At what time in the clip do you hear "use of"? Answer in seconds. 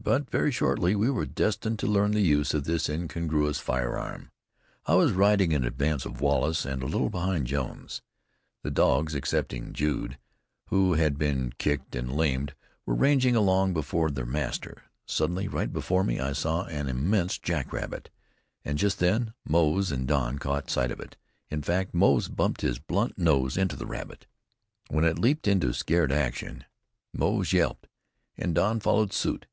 2.22-2.64